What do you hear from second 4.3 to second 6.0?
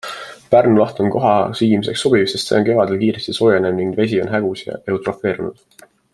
hägus ja eutrofeerunud.